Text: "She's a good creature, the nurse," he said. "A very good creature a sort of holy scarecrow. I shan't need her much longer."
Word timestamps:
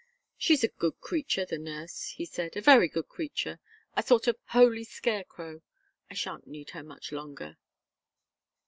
"She's 0.35 0.63
a 0.63 0.67
good 0.67 0.99
creature, 0.99 1.45
the 1.45 1.59
nurse," 1.59 2.13
he 2.17 2.25
said. 2.25 2.57
"A 2.57 2.61
very 2.61 2.87
good 2.87 3.07
creature 3.07 3.59
a 3.95 4.01
sort 4.01 4.25
of 4.25 4.35
holy 4.47 4.83
scarecrow. 4.83 5.61
I 6.09 6.15
shan't 6.15 6.47
need 6.47 6.71
her 6.71 6.81
much 6.81 7.11
longer." 7.11 7.59